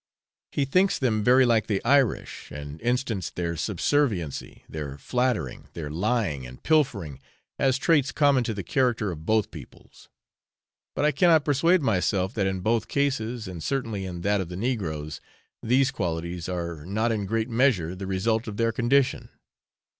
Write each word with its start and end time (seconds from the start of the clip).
He 0.51 0.65
thinks 0.65 0.97
them 0.97 1.23
very 1.23 1.45
like 1.45 1.67
the 1.67 1.79
Irish, 1.85 2.49
and 2.51 2.81
instanced 2.81 3.35
their 3.35 3.55
subserviency, 3.55 4.63
their 4.67 4.97
flattering, 4.97 5.67
their 5.73 5.91
lying, 5.91 6.43
and 6.43 6.63
pilfering, 6.63 7.19
as 7.59 7.77
traits 7.77 8.11
common 8.11 8.43
to 8.45 8.55
the 8.55 8.63
character 8.63 9.11
of 9.11 9.27
both 9.27 9.51
peoples. 9.51 10.09
But 10.95 11.05
I 11.05 11.11
cannot 11.11 11.45
persuade 11.45 11.83
myself 11.83 12.33
that 12.33 12.47
in 12.47 12.61
both 12.61 12.87
cases, 12.87 13.47
and 13.47 13.61
certainly 13.61 14.03
in 14.07 14.21
that 14.21 14.41
of 14.41 14.49
the 14.49 14.57
negroes, 14.57 15.21
these 15.61 15.91
qualities 15.91 16.49
are 16.49 16.83
not 16.83 17.11
in 17.11 17.27
great 17.27 17.47
measure 17.47 17.93
the 17.95 18.07
result 18.07 18.47
of 18.47 18.57
their 18.57 18.71
condition. 18.71 19.29